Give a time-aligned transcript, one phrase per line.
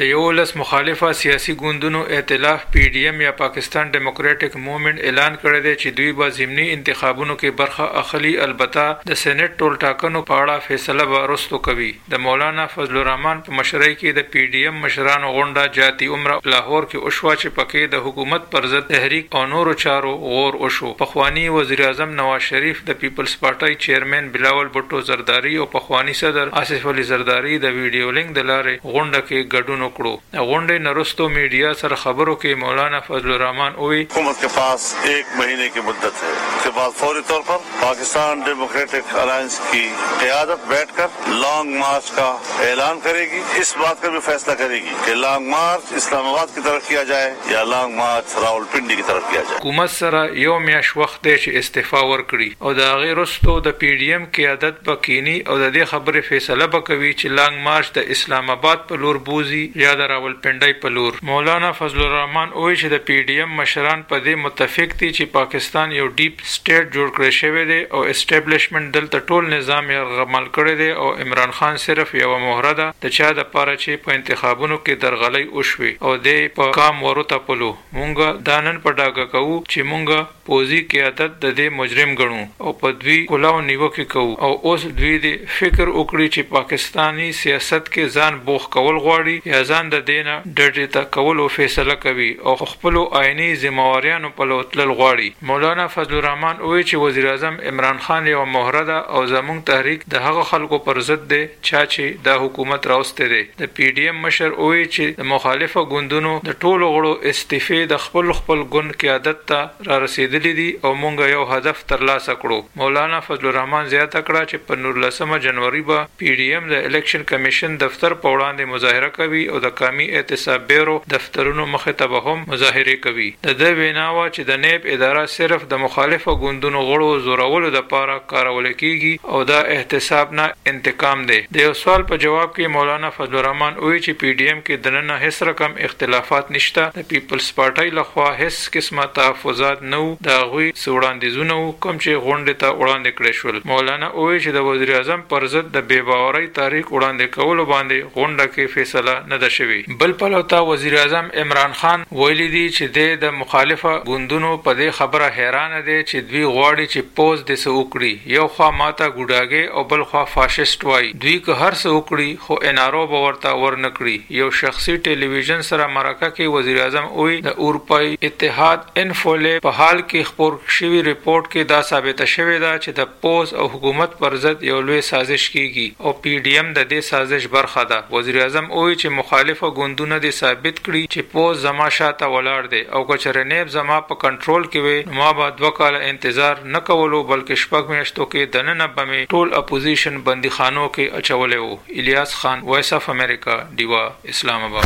[0.00, 5.38] د یو لس مخالفه سیاسي ګوندونو ائتلاف پی ډی ایم یا پاکستان ډیموکراټک موومېنټ اعلان
[5.44, 10.22] کړی دی چې دوی به ضمني انتخابونو کې برخه اخلي البته د سېنات ټول ټاکنو
[10.28, 14.44] په اړه فیصله به وروسته کوي د مولانا فضل الرحمن په مشرۍ کې د پی
[14.52, 18.88] ډی ایم مشرانو غونډه جاتی عمره لاهور کې اوښوا چې پکې د حکومت پر ضد
[18.94, 24.30] تحریک او نورو چارو غور اوشو پخوانی وزیر اعظم نواز شریف د پیپلس پارټي چیئرمین
[24.38, 29.26] بلاول بوټو زرداری او پخوانی صدر آصف علي زرداری د ویډیو لینک د لارې غونډه
[29.28, 30.14] کې ګډون وکړو
[30.50, 35.68] غونډې نرستو میډیا سره خبرو کې مولانا فضل الرحمن اوې حکومت کے پاس ایک مہینے
[35.74, 39.82] کی مدت ہے اس کے بعد فوری طور پر پاکستان ڈیموکریٹک الائنس کی
[40.22, 42.28] قیادت بیٹھ کر لانگ مارچ کا
[42.68, 46.54] اعلان کرے گی اس بات کا بھی فیصلہ کرے گی کہ لانگ مارچ اسلام آباد
[46.54, 50.58] کی طرف کیا جائے یا لانگ مارچ راولپنڈی کی طرف کیا جائے حکومت سره یو
[50.68, 54.82] میاش وخت دی چې استعفا ورکړي او دا غیر رستو د پی ډی ایم قیادت
[54.90, 59.20] بکینی او د دې خبرې فیصله وکوي چې لانګ مارچ د اسلام آباد په لور
[59.30, 63.34] بوزي یا د راول پنډي په لور مولانا فضل الرحمن وایي چې د پی ډی
[63.42, 67.76] ایم مشران په دې متفق دي چې پاکستان یو ډیپ سټیټ جوړ کړی شوی دی
[67.82, 72.72] او اسټابلیشمنت دلته ټول نظام یې غمل کړی دی او عمران خان صرف یو مهره
[72.80, 76.98] ده د چا د پاره چې په انتخابونو کې درغلي وشوي او د په کام
[77.06, 82.74] ورته پلو مونږ دانن پټاګه کوو چې مونږ پوزي قیادت د دې مجرم غنو او
[82.82, 88.20] په دوی کلاو نیوکه کوو او اوس دوی د فکر وکړي چې پاکستانی سیاست کې
[88.20, 92.26] ځان بوخ کول غواړي یا د ځان د دینه ډډې ته کول او فیصله کوي
[92.46, 97.98] او خپل آئینی ځمواریانو په لوتل غواړي مولانا فضل الرحمن وایي چې وزیر اعظم عمران
[98.04, 102.38] خان یو مهرده او زموږ تحریک د هغه خلکو پر ضد دی چا چې د
[102.44, 106.92] حکومت راوستي دی د پی ډی ایم مشر وایي چې د مخالفه ګوندونو د ټولو
[106.98, 111.82] غړو استفې د خپل خپل ګوند قیادت ته را رسیدلې دي او مونږ یو هدف
[111.94, 116.72] ترلاسه کړو مولانا فضل الرحمن زیاته کړه چې په 19 جنوري به پی ډی ایم
[116.76, 122.20] د الیکشن کمیشن دفتر په وړاندې مظاهره کوي او د قومي اعتصابیرو دفترونو مخه ته
[122.26, 127.08] هم مظاهره کوي د دې ویناوه چې د نیب اداره صرف د مخالفه ګوندونو غړو
[127.26, 132.50] زورولو لپاره کارول کیږي او دا احتساب نه انتقام دی د یو سوال په جواب
[132.58, 136.52] کې مولانا فضل الرحمن وایي چې پی ډی ایم کې د نن هیڅ رقم اختلافات
[136.58, 142.22] نشته د پیپلس پارټۍ لخوا هیڅ قسمه تحفظات نه وو دا غوي سوړاندیزونه کوم چې
[142.26, 146.00] غونډه ته وړاندې کړې شول مولانا وایي چې د وزیر اعظم پر ضد د بے
[146.12, 150.56] باورۍ تاریخ وړاندې کول باندې غونډه کې فیصله نه نه ده شوی بل پلو ته
[150.56, 155.96] وزیر اعظم عمران خان ویلي دی چې د مخالفه ګوندونو په دې خبره حیران دي
[156.10, 160.24] چې دوی غواړي چې پوز د سو وکړي یو خوا ماته ګډاګي او بل خوا
[160.34, 165.62] فاشیست وای دوی که هر څه وکړي خو انارو به ورته ورنکړي یو شخصي ټلویزیون
[165.70, 171.02] سره مرکه کې وزیر اعظم وی د اروپای اتحاد انفولې په حال کې خبر شوی
[171.10, 175.00] ریپورت کې دا ثابت شوی دا چې د پوز او حکومت پر ضد یو لوی
[175.12, 179.27] سازش کیږي او پی ډی ایم د دې سازش برخه ده وزیر اعظم وی چې
[179.28, 183.98] مخالف غوندونه دي ثابت کړي چې پوز زما شاته ولاړ دي او کچره نیب زما
[184.12, 188.54] په کنټرول کې وي ما به دوه کال انتظار نه کولو بلکې شپږ میاشتو کې
[188.56, 193.10] د نن په می ټول اپوزیشن بندي خانو کې اچولې وو الیاس خان وایس اف
[193.16, 194.76] امریکا دیوا اسلام آباد